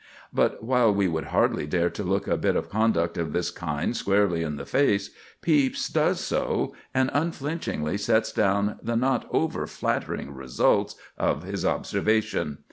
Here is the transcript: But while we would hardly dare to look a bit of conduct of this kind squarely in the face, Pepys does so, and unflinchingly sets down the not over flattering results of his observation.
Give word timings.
But 0.33 0.63
while 0.63 0.91
we 0.91 1.07
would 1.07 1.25
hardly 1.25 1.67
dare 1.67 1.91
to 1.91 2.01
look 2.01 2.27
a 2.27 2.35
bit 2.35 2.55
of 2.55 2.71
conduct 2.71 3.19
of 3.19 3.33
this 3.33 3.51
kind 3.51 3.95
squarely 3.95 4.41
in 4.41 4.55
the 4.55 4.65
face, 4.65 5.11
Pepys 5.43 5.89
does 5.89 6.19
so, 6.19 6.73
and 6.91 7.11
unflinchingly 7.13 7.99
sets 7.99 8.31
down 8.31 8.79
the 8.81 8.95
not 8.95 9.27
over 9.29 9.67
flattering 9.67 10.33
results 10.33 10.95
of 11.19 11.43
his 11.43 11.63
observation. 11.63 12.57